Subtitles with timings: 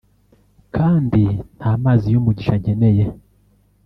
[0.75, 1.23] kandi
[1.57, 3.03] nta mazi y’umugisha nkeneye